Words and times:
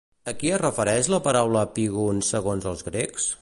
A 0.31 0.33
qui 0.43 0.49
es 0.53 0.61
refereix 0.61 1.09
la 1.15 1.19
paraula 1.27 1.63
epígons 1.69 2.33
segons 2.37 2.69
els 2.73 2.83
grecs? 2.89 3.29